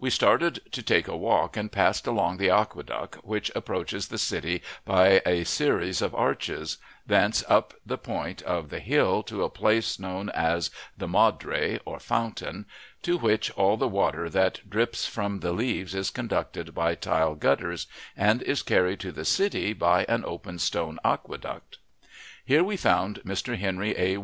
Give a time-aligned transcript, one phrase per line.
[0.00, 4.62] We started to take a walk, and passed along the aqueduct, which approaches the city
[4.84, 9.96] by a aeries of arches; thence up the point of the hill to a place
[10.00, 12.66] known as the Madre, or fountain,
[13.02, 17.86] to which all the water that drips from the leaves is conducted by tile gutters,
[18.16, 21.78] and is carried to the city by an open stone aqueduct.
[22.44, 23.56] Here we found Mr.
[23.56, 24.18] Henry A.